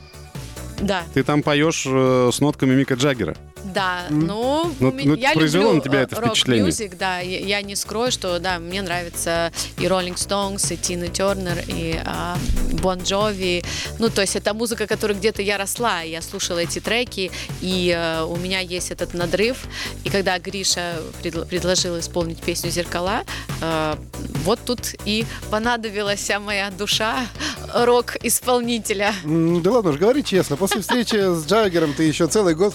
Да, 0.78 1.04
ты 1.14 1.22
там 1.22 1.42
поешь 1.42 1.84
э, 1.86 2.30
с 2.32 2.40
нотками 2.40 2.74
Мика 2.74 2.94
Джаггера. 2.94 3.34
Да, 3.64 4.06
ну, 4.10 4.72
Ну, 4.80 4.88
у 4.88 4.92
меня- 4.92 5.10
ну, 5.10 5.14
я 5.16 5.32
произвело 5.32 5.64
люблю 5.64 5.76
на 5.78 5.82
тебя 5.82 6.00
это 6.02 6.16
впечатление? 6.16 6.64
rock 6.64 6.77
music, 6.77 6.96
да, 6.98 7.20
я, 7.20 7.38
я 7.40 7.62
не 7.62 7.76
скрою, 7.76 8.10
что, 8.10 8.38
да, 8.38 8.58
мне 8.58 8.82
нравится 8.82 9.52
и 9.78 9.82
Rolling 9.84 10.14
Stones, 10.16 10.72
и 10.72 10.76
Тина 10.76 11.08
Тернер, 11.08 11.62
и 11.68 12.00
а, 12.04 12.36
Бон 12.80 13.00
Джови, 13.02 13.62
ну, 13.98 14.08
то 14.08 14.20
есть 14.22 14.36
это 14.36 14.54
музыка, 14.54 14.86
которой 14.86 15.12
где-то 15.12 15.42
я 15.42 15.58
росла, 15.58 16.00
я 16.02 16.22
слушала 16.22 16.58
эти 16.58 16.80
треки, 16.80 17.30
и 17.60 17.94
э, 17.96 18.22
у 18.24 18.36
меня 18.36 18.60
есть 18.60 18.90
этот 18.90 19.14
надрыв, 19.14 19.58
и 20.04 20.08
когда 20.10 20.38
Гриша 20.38 20.96
предл- 21.22 21.46
предложил 21.46 21.98
исполнить 21.98 22.38
песню 22.40 22.70
«Зеркала», 22.70 23.24
э, 23.60 23.96
вот 24.44 24.58
тут 24.64 24.80
и 25.04 25.26
понадобилась 25.50 26.20
вся 26.20 26.40
моя 26.40 26.70
душа 26.70 27.26
рок-исполнителя. 27.74 29.14
Да 29.24 29.70
ладно 29.70 29.90
уж, 29.90 29.96
говори 29.96 30.24
честно. 30.24 30.56
После 30.56 30.80
встречи 30.80 31.16
с 31.16 31.46
Джаггером 31.46 31.94
ты 31.94 32.04
еще 32.04 32.26
целый 32.26 32.54
год... 32.54 32.74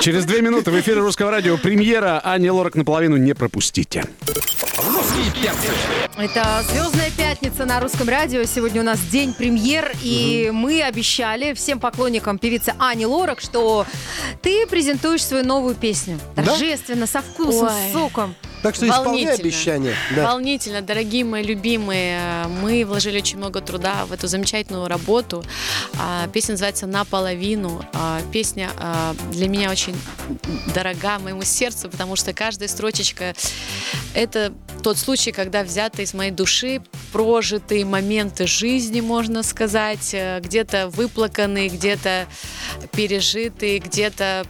Через 0.00 0.24
две 0.24 0.42
минуты 0.42 0.70
в 0.70 0.80
эфире 0.80 1.00
Русского 1.00 1.30
радио 1.30 1.56
премьера 1.56 2.20
Ани 2.24 2.50
Лорак 2.50 2.74
наполовину 2.74 3.16
не 3.16 3.34
пропустите. 3.34 4.04
Русские 4.76 5.30
перцы. 5.32 5.68
Это 6.16 6.62
«Звездная 6.70 7.10
пятница» 7.10 7.64
на 7.64 7.80
русском 7.80 8.08
радио. 8.08 8.44
Сегодня 8.44 8.82
у 8.82 8.84
нас 8.84 9.00
день 9.00 9.34
премьер, 9.34 9.92
и 10.02 10.50
мы 10.52 10.82
обещали 10.82 11.54
всем 11.54 11.80
поклонникам 11.80 12.38
певицы 12.38 12.74
Ани 12.78 13.04
Лорак, 13.06 13.40
что 13.40 13.84
ты 14.42 14.66
презентуешь 14.66 15.24
свою 15.24 15.44
новую 15.44 15.74
песню. 15.74 16.20
Да? 16.36 16.44
Торжественно, 16.44 17.06
со 17.06 17.20
вкусом, 17.20 17.68
Ой. 17.68 17.90
с 17.90 17.92
соком. 17.92 18.34
Так 18.64 18.76
что 18.76 18.88
исполняй 18.88 19.34
обещание. 19.34 19.94
Да. 20.16 20.24
Волнительно, 20.30 20.80
дорогие 20.80 21.22
мои 21.22 21.42
любимые. 21.42 22.46
Мы 22.62 22.86
вложили 22.86 23.18
очень 23.18 23.36
много 23.36 23.60
труда 23.60 24.06
в 24.06 24.12
эту 24.12 24.26
замечательную 24.26 24.88
работу. 24.88 25.44
А, 26.00 26.26
Песня 26.28 26.52
называется 26.52 26.86
«Наполовину». 26.86 27.84
А, 27.92 28.22
Песня 28.32 28.70
а, 28.78 29.14
для 29.32 29.48
меня 29.48 29.70
очень 29.70 29.94
дорога 30.74 31.18
моему 31.18 31.42
сердцу, 31.42 31.90
потому 31.90 32.16
что 32.16 32.32
каждая 32.32 32.70
строчечка— 32.70 33.34
это 34.14 34.54
тот 34.82 34.98
случай, 34.98 35.32
когда 35.32 35.62
взяты 35.62 36.02
из 36.02 36.14
моей 36.14 36.30
души 36.30 36.82
прожитые 37.12 37.84
моменты 37.84 38.46
жизни, 38.46 39.00
можно 39.00 39.42
сказать, 39.42 40.10
э, 40.12 40.40
где-то 40.40 40.88
выплаканные, 40.88 41.68
где-то 41.68 42.26
пережитые, 42.92 43.78
где-то, 43.78 44.46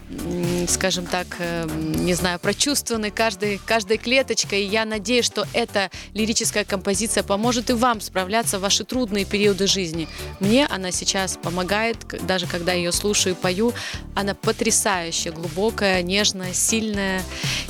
скажем 0.68 1.06
так, 1.06 1.26
э, 1.38 1.66
не 1.68 2.14
знаю, 2.14 2.38
прочувствованы 2.38 3.10
каждой, 3.10 3.60
каждой 3.64 3.98
клеточкой. 3.98 4.62
И 4.62 4.66
я 4.66 4.84
надеюсь, 4.84 5.26
что 5.26 5.46
эта 5.52 5.90
лирическая 6.14 6.64
композиция 6.64 7.22
поможет 7.22 7.70
и 7.70 7.72
вам 7.74 8.00
справляться 8.00 8.58
в 8.58 8.62
ваши 8.62 8.84
трудные 8.84 9.24
периоды 9.24 9.66
жизни. 9.66 10.08
Мне 10.40 10.66
она 10.66 10.90
сейчас 10.90 11.36
помогает, 11.36 11.98
даже 12.26 12.46
когда 12.46 12.72
ее 12.72 12.92
слушаю 12.92 13.34
и 13.34 13.38
пою. 13.38 13.72
Она 14.14 14.34
потрясающая, 14.34 15.32
глубокая, 15.32 16.02
нежная, 16.02 16.52
сильная 16.52 17.22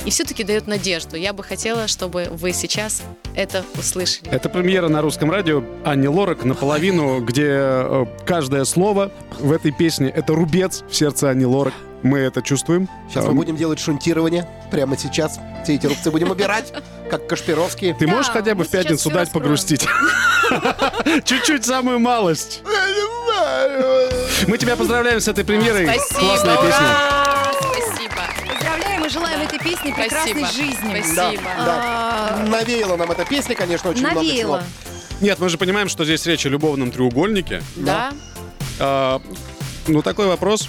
и 0.05 0.09
все-таки 0.09 0.43
дает 0.43 0.67
надежду. 0.67 1.15
Я 1.15 1.33
бы 1.33 1.43
хотела, 1.43 1.87
чтобы 1.87 2.27
вы 2.31 2.44
сейчас 2.53 3.03
это 3.35 3.63
услышали. 3.77 4.29
Это 4.31 4.49
премьера 4.49 4.87
на 4.87 5.01
русском 5.01 5.31
радио 5.31 5.63
Анни 5.83 6.07
Лорак 6.07 6.45
наполовину, 6.45 7.19
где 7.25 7.47
э, 7.49 8.05
каждое 8.25 8.65
слово 8.65 9.11
в 9.39 9.51
этой 9.51 9.71
песне— 9.71 10.09
это 10.15 10.33
рубец 10.33 10.83
в 10.89 10.95
сердце 10.95 11.29
Анни 11.29 11.45
Лорак. 11.45 11.73
Мы 12.03 12.19
это 12.19 12.41
чувствуем. 12.43 12.87
Сейчас 13.09 13.25
мы 13.25 13.33
будем 13.33 13.55
делать 13.55 13.79
шунтирование 13.79 14.47
прямо 14.69 14.95
сейчас. 14.95 15.39
Все 15.63 15.75
эти 15.75 15.87
рубцы 15.87 16.11
будем 16.11 16.29
убирать, 16.29 16.71
как 17.09 17.27
Кашпировские. 17.27 17.95
Ты 17.95 18.05
можешь 18.05 18.31
хотя 18.31 18.53
бы 18.53 18.63
в 18.63 18.69
пятницу 18.69 19.09
дать 19.09 19.31
погрустить? 19.31 19.87
Чуть-чуть, 21.25 21.65
самую 21.65 21.99
малость. 21.99 22.61
Мы 24.47 24.57
тебя 24.59 24.75
поздравляем 24.75 25.19
с 25.19 25.27
этой 25.27 25.43
премьерой. 25.43 25.85
Спасибо. 25.85 26.19
Классная 26.19 26.57
песня. 26.57 27.24
Песни 29.85 30.01
прекрасной 30.01 30.43
Спасибо. 30.45 30.47
жизни. 30.47 31.01
Спасибо. 31.01 31.43
Да. 31.57 32.45
Навеяла 32.47 32.95
нам 32.97 33.11
эта 33.11 33.25
песня, 33.25 33.55
конечно, 33.55 33.89
очень 33.89 34.01
много 34.01 34.15
Навеяло. 34.21 34.59
всего. 34.59 35.21
Нет, 35.21 35.39
мы 35.39 35.49
же 35.49 35.57
понимаем, 35.57 35.87
что 35.89 36.03
здесь 36.03 36.25
речь 36.25 36.45
о 36.45 36.49
любовном 36.49 36.91
треугольнике. 36.91 37.61
Да? 37.75 38.11
А, 38.79 39.21
Ну, 39.87 40.01
такой 40.01 40.25
вопрос. 40.27 40.67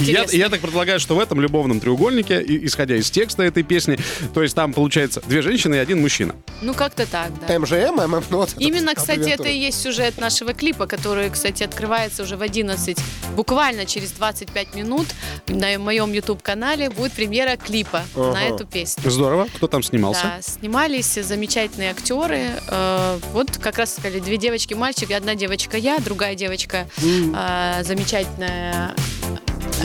Я, 0.00 0.24
я 0.30 0.48
так 0.48 0.60
предполагаю, 0.60 0.98
что 1.00 1.14
в 1.16 1.20
этом 1.20 1.40
любовном 1.40 1.80
треугольнике, 1.80 2.40
и- 2.42 2.66
исходя 2.66 2.96
из 2.96 3.10
текста 3.10 3.42
этой 3.42 3.62
песни, 3.62 3.98
то 4.34 4.42
есть 4.42 4.54
там 4.54 4.72
получается 4.72 5.20
две 5.26 5.42
женщины 5.42 5.76
и 5.76 5.78
один 5.78 6.00
мужчина. 6.00 6.34
Ну, 6.60 6.74
как-то 6.74 7.06
так, 7.06 7.30
да. 7.46 7.58
МЖМ, 7.58 7.96
ММ, 8.00 8.24
ну 8.30 8.36
вот 8.38 8.54
Именно, 8.58 8.94
кстати, 8.94 9.18
аббревиатура. 9.18 9.48
это 9.48 9.54
и 9.54 9.58
есть 9.58 9.80
сюжет 9.82 10.18
нашего 10.18 10.54
клипа, 10.54 10.86
который, 10.86 11.28
кстати, 11.30 11.62
открывается 11.62 12.22
уже 12.22 12.36
в 12.36 12.42
11, 12.42 12.96
буквально 13.36 13.84
через 13.86 14.12
25 14.12 14.74
минут 14.74 15.06
на 15.48 15.78
моем 15.78 16.12
YouTube-канале 16.12 16.90
будет 16.90 17.12
премьера 17.12 17.56
клипа 17.56 18.02
Ага. 18.14 18.32
на 18.32 18.44
эту 18.44 18.64
песню. 18.66 19.10
Здорово. 19.10 19.48
Кто 19.56 19.66
там 19.66 19.82
снимался? 19.82 20.22
Да, 20.22 20.42
снимались 20.42 21.12
замечательные 21.14 21.90
актеры. 21.90 22.50
Э, 22.68 23.18
вот 23.32 23.58
как 23.58 23.78
раз 23.78 23.92
сказали, 23.94 24.20
две 24.20 24.36
девочки, 24.36 24.74
мальчик, 24.74 25.10
и 25.10 25.14
одна 25.14 25.34
девочка 25.34 25.76
я, 25.76 25.98
другая 25.98 26.34
девочка 26.34 26.86
э, 27.02 27.82
замечательная 27.84 28.94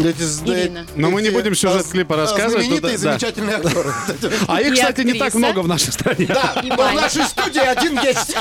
Ирина. 0.01 0.85
Но 0.95 1.09
мы 1.09 1.21
не 1.21 1.29
будем 1.29 1.55
сюжет 1.55 1.85
клипа 1.87 2.15
рассказывать, 2.15 2.65
Знаменитые, 2.65 2.93
ну 2.93 2.99
замечательные 2.99 3.55
актеры. 3.57 4.35
А 4.47 4.61
их, 4.61 4.67
И 4.67 4.71
кстати, 4.75 5.01
не 5.01 5.13
так 5.13 5.33
много 5.33 5.59
в 5.59 5.67
нашей 5.67 5.91
стране. 5.93 6.25
Да, 6.27 6.61
в 6.61 6.93
нашей 6.95 7.23
студии 7.23 7.59
один 7.65 7.99
есть. 8.01 8.35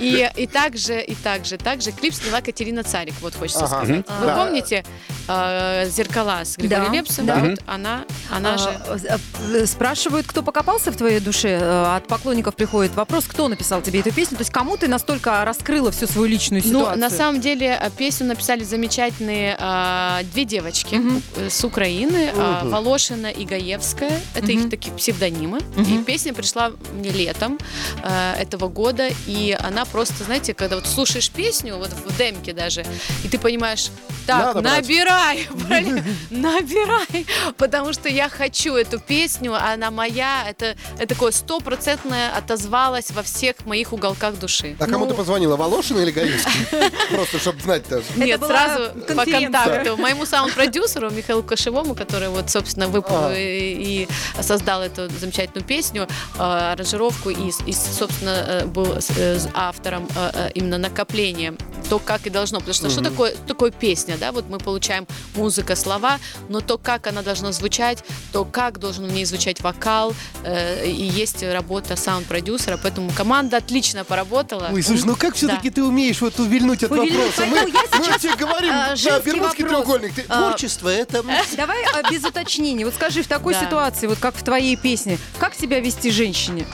И, 0.00 0.30
и 0.36 0.46
также, 0.46 1.00
и 1.02 1.14
также, 1.14 1.56
также 1.56 1.92
клип 1.92 2.14
сняла 2.14 2.40
Катерина 2.40 2.82
Царик, 2.82 3.14
вот 3.20 3.34
хочется 3.34 3.64
Ага. 3.64 3.84
сказать. 3.84 4.04
Вы 4.20 4.26
Да. 4.26 4.36
помните 4.44 4.84
э, 5.28 5.88
«Зеркала» 5.88 6.44
с 6.44 6.56
Григорием 6.56 6.86
Да, 6.86 6.92
Лепсом? 6.92 7.26
да. 7.26 7.36
Вот 7.36 7.58
она, 7.66 8.04
она 8.30 8.58
же... 8.58 8.68
А, 8.68 9.18
э, 9.52 9.66
Спрашивают, 9.66 10.26
кто 10.26 10.42
покопался 10.42 10.90
в 10.92 10.96
твоей 10.96 11.20
душе. 11.20 11.58
Э, 11.60 11.96
От 11.96 12.06
поклонников 12.08 12.54
приходит 12.56 12.94
вопрос, 12.94 13.24
кто 13.26 13.48
написал 13.48 13.80
тебе 13.82 14.00
эту 14.00 14.12
песню. 14.12 14.36
То 14.36 14.42
есть 14.42 14.52
кому 14.52 14.76
ты 14.76 14.88
настолько 14.88 15.44
раскрыла 15.44 15.90
всю 15.92 16.06
свою 16.06 16.26
личную 16.28 16.62
Ну, 16.64 16.68
ситуацию? 16.80 16.98
на 17.00 17.10
самом 17.10 17.40
деле, 17.40 17.78
э, 17.80 17.90
песню 17.96 18.26
написали 18.26 18.64
замечательные 18.64 19.56
э, 19.58 19.83
две 20.32 20.44
девочки 20.44 20.94
Мгм. 20.96 21.22
э, 21.36 21.50
с 21.50 21.64
Украины, 21.64 22.30
э, 22.34 22.60
Мгм. 22.62 22.70
Волошина 22.70 23.26
и 23.28 23.44
Гаевская. 23.44 24.20
Это 24.34 24.46
Мгм. 24.52 24.64
их 24.64 24.70
такие 24.70 24.92
псевдонимы. 24.94 25.60
Мгм. 25.76 26.00
И 26.00 26.04
песня 26.04 26.32
пришла 26.34 26.72
мне 26.92 27.10
летом 27.10 27.58
э, 28.02 28.34
этого 28.40 28.68
года, 28.68 29.08
и 29.26 29.56
она 29.60 29.84
просто, 29.84 30.24
знаете, 30.24 30.54
когда 30.54 30.76
вот 30.76 30.86
слушаешь 30.86 31.30
песню, 31.30 31.76
вот 31.76 31.90
в 31.92 32.16
демке 32.18 32.52
даже, 32.52 32.84
и 33.24 33.28
ты 33.28 33.38
понимаешь, 33.38 33.88
так, 34.26 34.54
Надо 34.54 34.60
набирай, 34.62 35.46
блин, 35.68 36.02
набирай, 36.30 37.26
потому 37.56 37.92
что 37.92 38.08
я 38.08 38.28
хочу 38.28 38.74
эту 38.74 38.98
песню, 38.98 39.54
она 39.54 39.90
моя, 39.90 40.44
это, 40.48 40.76
это 40.98 41.14
такое 41.14 41.30
стопроцентное 41.32 42.30
отозвалось 42.36 43.10
во 43.10 43.22
всех 43.22 43.64
моих 43.66 43.92
уголках 43.92 44.38
души. 44.38 44.76
А 44.78 44.86
кому 44.86 45.04
Ну. 45.04 45.10
ты 45.10 45.14
позвонила, 45.16 45.56
Волошин 45.56 45.98
или 46.00 46.10
Гаевский? 46.10 46.52
Просто, 47.10 47.38
чтобы 47.38 47.60
знать 47.60 47.86
тоже. 47.88 48.04
Нет, 48.16 48.40
сразу 48.44 48.90
по 48.92 49.14
конференция. 49.14 49.50
Контакту. 49.76 50.02
Моему 50.02 50.26
саунд-продюсеру 50.26 51.10
Михаилу 51.10 51.42
Кошевому, 51.42 51.94
который 51.94 52.28
вот, 52.28 52.50
собственно, 52.50 52.84
вып- 52.84 53.04
А. 53.08 53.32
и, 53.36 54.06
создал 54.40 54.82
эту 54.82 55.08
замечательную 55.08 55.64
песню, 55.66 56.08
э, 56.38 56.42
аранжировку 56.42 57.30
и, 57.30 57.50
и, 57.66 57.72
собственно, 57.72 58.30
э, 58.46 58.64
был 58.66 58.96
э, 59.16 59.38
автором 59.54 60.08
э, 60.16 60.30
э, 60.34 60.50
именно 60.54 60.78
накопления 60.78 61.54
то, 61.88 61.98
как 61.98 62.26
и 62.26 62.30
должно. 62.30 62.58
Потому 62.58 62.74
что 62.74 62.90
что 62.90 63.02
такое, 63.02 63.34
такое 63.46 63.70
песня, 63.70 64.16
да? 64.18 64.32
Вот 64.32 64.48
мы 64.48 64.58
получаем 64.58 65.06
музыка, 65.34 65.76
слова, 65.76 66.18
но 66.48 66.60
то, 66.60 66.78
как 66.78 67.06
она 67.06 67.22
должна 67.22 67.52
звучать, 67.52 68.04
то, 68.32 68.44
как 68.44 68.78
должен 68.78 69.06
в 69.06 69.12
ней 69.12 69.24
звучать 69.24 69.60
вокал, 69.60 70.14
э, 70.44 70.86
и 70.86 71.04
есть 71.04 71.42
работа 71.42 71.96
саунд-продюсера, 71.96 72.78
поэтому 72.82 73.10
команда 73.12 73.58
отлично 73.58 74.04
поработала. 74.04 74.70
Ой, 74.72 74.82
слушай, 74.82 75.04
ну 75.04 75.16
как 75.16 75.34
все-таки 75.34 75.70
ты 75.70 75.82
умеешь 75.82 76.20
вот 76.20 76.38
увильнуть 76.38 76.82
от 76.84 76.90
Увильнуть, 76.92 77.36
вопроса? 77.36 77.46
Мы, 77.46 77.62
мы 77.66 78.18
тебе 78.18 78.34
говорим, 78.36 78.72
а, 78.72 78.88
да, 78.90 78.96
женский 78.96 79.30
Бермудский 79.30 79.64
треугольник. 79.64 80.14
Ты- 80.14 80.24
А, 80.28 80.38
Творчество 80.48 80.88
это... 80.88 81.22
Давай 81.56 81.84
а, 81.94 82.10
без 82.10 82.24
уточнений. 82.24 82.84
Вот 82.84 82.94
скажи, 82.94 83.22
в 83.22 83.26
такой 83.26 83.54
Да. 83.54 83.60
ситуации, 83.60 84.06
вот 84.06 84.18
как 84.18 84.34
в 84.36 84.42
твоей 84.42 84.76
песне, 84.76 85.18
как 85.38 85.54
себя 85.54 85.80
вести 85.80 86.10
женщине? 86.10 86.66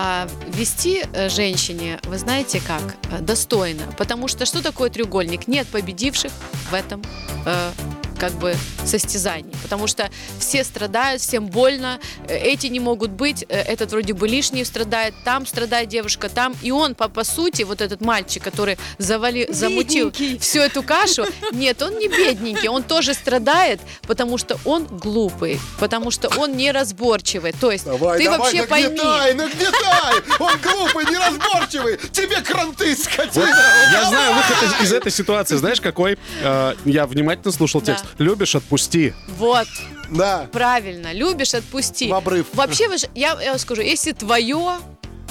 А, 0.00 0.28
вести 0.46 1.02
э, 1.12 1.28
женщине, 1.28 1.98
вы 2.04 2.18
знаете 2.18 2.60
как, 2.64 2.94
Э, 3.10 3.20
достойно. 3.20 3.82
Потому 3.96 4.28
что 4.28 4.46
что 4.46 4.62
такое 4.62 4.90
треугольник? 4.90 5.48
Нет 5.48 5.66
победивших 5.68 6.32
в 6.70 6.74
этом 6.74 7.02
э, 7.46 7.70
как 8.18 8.32
бы 8.32 8.54
состязании. 8.84 9.54
Потому 9.62 9.86
что 9.86 10.10
все 10.38 10.64
страдают, 10.64 11.22
всем 11.22 11.46
больно, 11.46 12.00
э, 12.26 12.36
эти 12.36 12.66
не 12.66 12.80
могут 12.80 13.10
быть, 13.10 13.44
э, 13.48 13.60
этот 13.60 13.92
вроде 13.92 14.12
бы 14.12 14.26
лишний 14.28 14.64
страдает, 14.64 15.14
там 15.24 15.46
страдает 15.46 15.88
девушка, 15.88 16.28
там. 16.28 16.54
И 16.62 16.70
он, 16.70 16.94
по, 16.94 17.08
по 17.08 17.24
сути, 17.24 17.62
вот 17.62 17.80
этот 17.80 18.00
мальчик, 18.00 18.42
который 18.42 18.78
завали, 18.98 19.46
замутил 19.50 20.10
Бедненький. 20.10 20.38
всю 20.38 20.60
эту 20.60 20.82
кашу, 20.82 21.24
нет, 21.52 21.80
он 21.82 21.98
не 21.98 22.08
бедненький, 22.08 22.68
он 22.68 22.82
тоже 22.82 23.14
страдает, 23.14 23.80
потому 24.06 24.38
что 24.38 24.58
он 24.64 24.86
глупый, 24.86 25.60
потому 25.78 26.10
что 26.10 26.28
он 26.36 26.56
неразборчивый. 26.56 27.52
То 27.52 27.70
есть 27.70 27.84
Давай, 27.84 28.18
ты 28.18 28.24
давай, 28.24 28.38
вообще 28.38 28.62
пойми. 28.64 28.96
нагнетай, 28.96 29.34
нагнетай! 29.34 30.14
Он 30.38 30.52
глупый, 30.60 31.04
неразборчивый! 31.06 31.98
Тебе 32.12 32.40
кранты, 32.40 32.96
скотина! 32.96 33.46
Я 33.92 34.04
знаю 34.08 34.34
выход 34.34 34.56
из, 34.62 34.86
из 34.86 34.92
этой 34.92 35.12
ситуации. 35.12 35.56
Знаешь, 35.56 35.80
какой? 35.80 36.18
Э, 36.42 36.74
я 36.84 37.06
внимательно 37.06 37.52
слушал 37.52 37.80
текст. 37.80 38.04
Любишь, 38.16 38.54
отпусти. 38.54 39.12
Вот, 39.28 39.68
Да. 40.10 40.46
правильно, 40.52 41.12
любишь, 41.12 41.54
отпусти. 41.54 42.08
В 42.08 42.14
обрыв. 42.14 42.46
Вообще, 42.54 42.88
я, 43.14 43.38
я 43.40 43.50
вам 43.50 43.58
скажу, 43.58 43.82
если 43.82 44.12
твое, 44.12 44.78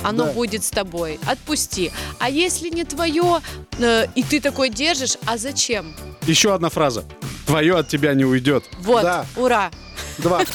оно 0.04 0.26
Да. 0.26 0.32
будет 0.34 0.64
с 0.64 0.70
тобой. 0.70 1.20
Отпусти. 1.26 1.92
А 2.20 2.30
если 2.30 2.70
не 2.70 2.84
твое, 2.84 3.42
э, 3.80 4.08
и 4.16 4.24
ты 4.24 4.40
такой 4.40 4.70
держишь, 4.70 5.18
а 5.26 5.38
зачем? 5.38 5.96
Еще 6.28 6.54
одна 6.54 6.70
фраза. 6.70 7.04
Твое 7.46 7.78
от 7.78 7.88
тебя 7.88 8.14
не 8.14 8.26
уйдет. 8.26 8.66
Вот, 8.80 9.04
Да. 9.04 9.26
ура. 9.36 9.72
Два. 10.18 10.42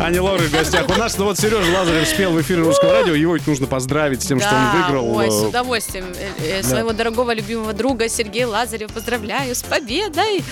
Ани 0.00 0.18
Лорак 0.18 0.42
в 0.42 0.52
гостях 0.52 0.88
у 0.88 0.94
нас. 0.98 1.18
Ну 1.18 1.24
вот 1.26 1.38
Сережа 1.38 1.70
Лазарев 1.72 2.06
спел 2.08 2.32
в 2.32 2.40
эфире 2.40 2.62
русского 2.62 2.92
радио. 2.92 3.14
Его 3.14 3.34
ведь 3.36 3.46
нужно 3.46 3.66
поздравить 3.66 4.22
с 4.22 4.26
тем, 4.26 4.40
что 4.40 4.48
он 4.48 4.54
Да, 4.54 4.72
выиграл. 4.72 5.16
Ой, 5.16 5.30
с 5.30 5.42
э, 5.42 5.46
удовольствием. 5.48 6.06
Э, 6.16 6.60
э, 6.60 6.62
Своего 6.62 6.92
дорогого 6.92 7.32
любимого 7.34 7.72
друга 7.72 8.08
Сергея 8.08 8.46
Лазарева 8.46 8.90
поздравляю 8.90 9.54
с 9.54 9.62
победой. 9.62 10.42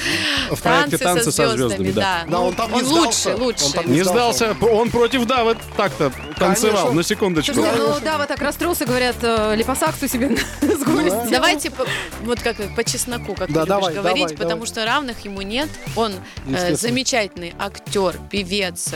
В 0.50 0.60
проекте 0.60 0.98
«Танцы 0.98 1.32
со 1.32 1.50
звездами», 1.50 1.90
да. 1.92 2.24
Да, 2.28 2.40
он 2.40 2.54
там 2.54 2.72
не 2.72 2.82
сдался. 2.82 3.30
лучший, 3.30 3.34
лучший. 3.34 3.66
Он 3.66 3.72
там 3.72 3.92
Не 3.92 4.02
сдался. 4.04 4.56
Он 4.60 4.90
против 4.90 5.24
Давы 5.26 5.56
так-то 5.76 6.12
танцевал. 6.38 6.92
На 6.92 7.02
секундочку. 7.02 7.54
Слушайте, 7.54 7.78
ну 7.80 8.00
Дава 8.00 8.26
так 8.26 8.40
расстроился, 8.40 8.84
говорят, 8.84 9.16
липосакцию 9.56 10.08
себе 10.08 10.36
с 10.60 10.82
горы 10.82 11.04
сделал. 11.08 11.26
Давайте 11.30 11.70
по- 11.70 11.86
вот 12.24 12.40
как 12.40 12.56
по 12.74 12.84
чесноку, 12.84 13.34
как 13.34 13.50
Да, 13.52 13.62
ты 13.62 13.68
давай, 13.68 13.90
любишь 13.92 14.02
говорить, 14.02 14.22
давай, 14.24 14.36
потому 14.36 14.50
давай. 14.64 14.66
что 14.66 14.84
равных 14.84 15.24
ему 15.24 15.42
нет. 15.42 15.68
Он 15.96 16.12
э, 16.48 16.74
замечательный 16.74 17.54
актер, 17.58 18.16
певец, 18.30 18.90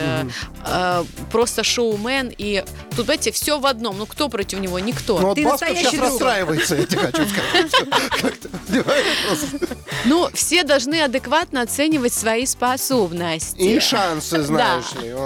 э, 0.65 1.03
просто 1.31 1.63
шоумен. 1.63 2.31
И 2.37 2.63
тут, 2.95 3.05
знаете, 3.05 3.31
все 3.31 3.59
в 3.59 3.65
одном. 3.65 3.97
Ну 3.97 4.05
кто 4.05 4.29
против 4.29 4.59
него? 4.59 4.79
Никто. 4.79 5.19
Ну 5.19 5.27
вот 5.29 5.35
Ты 5.35 5.43
Басков 5.43 5.69
сейчас 5.77 5.93
друг. 5.93 6.03
расстраивается, 6.05 6.75
я 6.75 6.85
тебе 6.85 6.99
хочу 6.99 7.23
сказать. 7.27 8.37
Ну, 10.05 10.29
все 10.33 10.63
должны 10.63 11.01
адекватно 11.01 11.61
оценивать 11.61 12.13
свои 12.13 12.45
способности. 12.45 13.57
И 13.61 13.79
шансы, 13.79 14.41
знаешь 14.43 14.93
ли. 15.01 15.13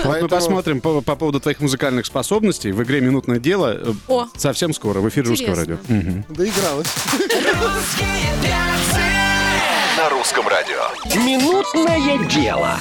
Вот 0.00 0.06
мы 0.06 0.12
Поэтому- 0.12 0.28
посмотрим 0.30 0.80
по, 0.80 1.02
по 1.02 1.14
поводу 1.14 1.40
твоих 1.40 1.60
музыкальных 1.60 2.06
способностей 2.06 2.72
в 2.72 2.82
игре 2.82 3.02
«Минутное 3.02 3.38
дело» 3.38 3.76
э, 3.78 3.92
О. 4.08 4.28
совсем 4.34 4.72
скоро 4.72 5.00
в 5.00 5.08
эфире 5.10 5.28
русского 5.28 5.54
радио. 5.56 5.76
Мгм. 5.88 6.24
Доигралась. 6.30 6.86
На 9.98 10.08
русском 10.08 10.48
радио. 10.48 10.80
Минутное 11.22 12.18
дело. 12.30 12.78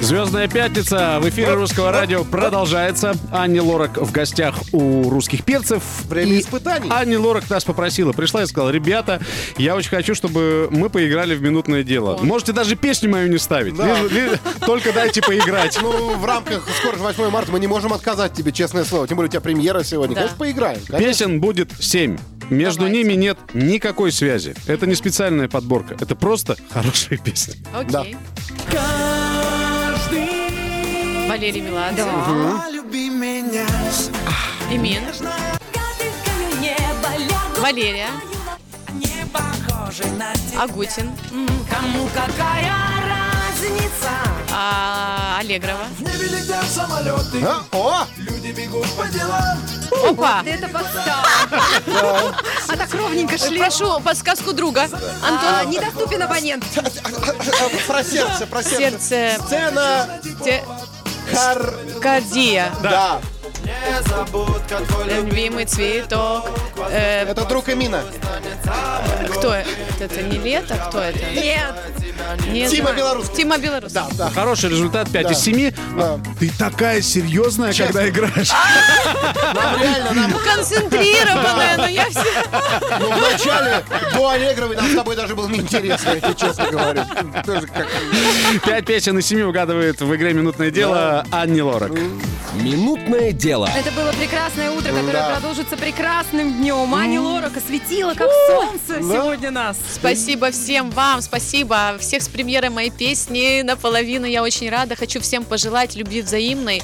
Звездная 0.00 0.48
пятница 0.48 1.18
в 1.20 1.28
эфире 1.28 1.52
русского 1.54 1.90
радио 1.92 2.24
продолжается. 2.24 3.14
Анни 3.32 3.58
Лорак 3.58 3.98
в 3.98 4.10
гостях 4.12 4.54
у 4.72 5.10
русских 5.10 5.44
перцев. 5.44 5.82
Время 6.08 6.32
И 6.34 6.40
испытаний. 6.40 6.88
Анни 6.90 7.16
Лорак 7.16 7.50
нас 7.50 7.64
попросила, 7.64 8.12
пришла 8.12 8.42
и 8.42 8.46
сказала, 8.46 8.70
ребята, 8.70 9.20
я 9.58 9.74
очень 9.76 9.90
хочу, 9.90 10.14
чтобы 10.14 10.68
мы 10.70 10.88
поиграли 10.90 11.34
в 11.34 11.42
минутное 11.42 11.82
дело. 11.82 12.18
Можете 12.22 12.52
даже 12.52 12.76
песню 12.76 13.10
мою 13.10 13.28
не 13.30 13.38
ставить, 13.38 13.74
Да. 13.76 14.00
лишь- 14.02 14.12
лишь- 14.12 14.38
только 14.64 14.92
дайте 14.92 15.20
поиграть. 15.22 15.78
Ну, 15.82 16.16
в 16.16 16.24
рамках 16.24 16.66
скоро 16.80 16.96
же 16.96 17.02
8 17.02 17.28
марта 17.30 17.52
мы 17.52 17.60
не 17.60 17.66
можем 17.66 17.92
отказать 17.92 18.32
тебе, 18.32 18.52
честное 18.52 18.84
слово. 18.84 19.06
Тем 19.06 19.16
более 19.16 19.28
у 19.28 19.32
тебя 19.32 19.40
премьера 19.40 19.82
сегодня. 19.82 20.14
Да. 20.14 20.20
Конечно, 20.22 20.38
поиграем. 20.38 20.80
конечно. 20.86 20.98
Песен 21.26 21.40
будет 21.40 21.72
семь. 21.78 22.16
Между 22.48 22.80
Давайте. 22.80 22.98
ними 23.04 23.12
нет 23.14 23.38
никакой 23.54 24.10
связи. 24.12 24.54
Это 24.66 24.86
не 24.86 24.94
специальная 24.94 25.48
подборка. 25.48 25.94
Это 26.00 26.16
просто 26.16 26.56
хорошие 26.72 27.18
песни. 27.18 27.54
Окей. 27.72 28.16
Валерий 31.30 31.60
Меладзе. 31.60 32.02
Имин. 34.68 35.04
Валерия. 37.58 38.08
Агутин. 40.58 41.12
Кому 41.70 42.08
какая 42.12 42.72
разница? 43.06 44.10
А, 44.52 45.38
Аллегрова. 45.38 45.86
А? 47.44 47.62
О! 47.76 48.06
Опа! 50.08 50.42
Это 50.44 50.68
подстава. 50.68 51.26
А 52.68 52.76
так 52.76 52.92
ровненько 52.92 53.38
шли. 53.38 53.60
Прошу 53.60 54.00
подсказку 54.00 54.52
друга. 54.52 54.88
А, 55.22 55.28
Антон. 55.28 55.70
Недоступен 55.70 56.22
абонент. 56.22 56.64
Про 57.86 58.02
сердце, 58.02 58.46
про 58.48 58.62
сердце. 58.64 58.98
Сердце. 59.00 59.44
Сцена. 59.46 60.08
Хар... 61.32 61.74
Кардия. 62.00 62.72
Да. 62.82 63.20
Любимый 65.06 65.64
цветок. 65.66 66.48
Э, 66.90 67.24
Это 67.30 67.44
друг 67.44 67.68
Эмина. 67.68 68.02
кто 69.36 69.54
это? 69.54 69.68
Это 70.00 70.22
не 70.22 70.38
лето? 70.38 70.74
Кто 70.88 71.00
это? 71.00 71.18
Нет. 71.34 71.74
Не 72.48 72.68
Тима 72.68 72.88
знаю. 72.88 72.96
Белорусский. 72.96 73.36
Тима 73.36 73.58
Белорусский. 73.58 73.94
Да, 73.94 74.06
да. 74.16 74.30
Хороший 74.30 74.70
результат 74.70 75.10
5 75.10 75.26
Да. 75.26 75.32
из 75.32 75.38
7. 75.38 75.72
Да. 75.96 76.18
Ты 76.38 76.50
такая 76.58 77.00
серьезная, 77.00 77.72
когда 77.72 78.08
играешь. 78.08 78.50
Нам 79.54 79.80
реально, 79.82 80.12
нам 80.12 80.32
Концентрированная, 80.32 81.76
но 81.78 81.86
я 81.88 82.08
все... 82.10 82.22
ну, 83.00 83.10
вначале 83.12 83.82
до 84.14 84.28
Аллегровой 84.28 84.76
нам 84.76 84.86
с 84.90 84.94
тобой 84.94 85.16
даже 85.16 85.34
было 85.34 85.48
неинтересно, 85.48 86.10
я 86.10 86.20
тебе 86.20 86.34
честно 86.34 86.66
говорю. 86.70 87.02
Тоже 87.44 87.66
как... 87.66 87.86
Пять 88.64 88.86
песен 88.86 89.18
из 89.18 89.26
семи 89.26 89.42
угадывает 89.42 90.00
в 90.00 90.14
игре 90.14 90.32
«Минутное 90.32 90.70
дело» 90.70 91.24
Анни 91.32 91.60
Лорак. 91.60 91.90
Минутное 92.54 93.32
дело. 93.32 93.68
Это 93.80 93.92
было 93.92 94.12
прекрасное 94.12 94.70
утро, 94.72 94.90
которое 94.90 95.12
Да. 95.12 95.30
продолжится 95.36 95.74
прекрасным 95.74 96.58
днем. 96.58 96.94
Аня 96.94 97.18
Лорак 97.22 97.56
осветила, 97.56 98.12
как 98.12 98.28
солнце 98.46 99.00
сегодня 99.02 99.50
нас. 99.50 99.78
Спасибо 99.94 100.50
всем 100.50 100.90
вам, 100.90 101.22
спасибо. 101.22 101.96
Всех 101.98 102.22
с 102.22 102.28
премьерой 102.28 102.68
моей 102.68 102.90
песни 102.90 103.62
наполовину. 103.62 104.26
Я 104.26 104.42
очень 104.42 104.68
рада. 104.68 104.96
Хочу 104.96 105.18
всем 105.22 105.44
пожелать 105.44 105.96
любви 105.96 106.20
взаимной 106.20 106.82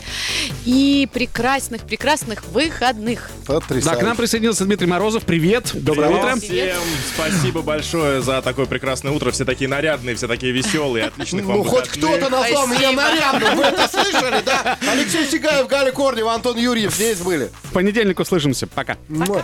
и 0.64 1.06
прекрасных, 1.12 1.82
прекрасных 1.82 2.46
выходных. 2.46 3.30
Да, 3.46 3.60
Потрясающе. 3.60 4.00
к 4.00 4.02
нам 4.02 4.16
присоединился 4.16 4.64
Дмитрий 4.64 4.86
Морозов. 4.86 5.24
Привет. 5.24 5.72
Доброе 5.74 6.08
Привет 6.08 6.24
утро. 6.24 6.36
Всем 6.40 6.82
спасибо 7.14 7.60
большое 7.60 8.22
за 8.22 8.40
такое 8.40 8.64
прекрасное 8.64 9.12
утро. 9.12 9.30
Все 9.32 9.44
такие 9.44 9.68
нарядные, 9.68 10.16
все 10.16 10.26
такие 10.28 10.50
веселые. 10.52 11.06
Отличных 11.08 11.44
вам 11.44 11.58
Ну, 11.58 11.64
хоть 11.64 11.88
кто-то 11.88 12.30
назвал 12.30 12.66
меня 12.68 12.92
нарядным. 12.92 13.54
Вы 13.58 13.64
это 13.64 13.86
слышали, 13.86 14.42
да? 14.46 14.78
Алексей 14.90 15.26
Сигаев, 15.26 15.66
Галя 15.68 15.92
Корнева, 15.92 16.32
Антон 16.32 16.56
Юрьев 16.56 16.85
здесь 16.90 17.18
были. 17.18 17.50
В 17.64 17.72
понедельник 17.72 18.20
услышимся. 18.20 18.66
Пока. 18.66 18.96
Русские 19.08 19.42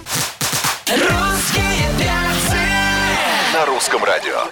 перцы. 1.98 2.57
На 3.55 3.66
русском 3.66 4.05
радио. 4.05 4.44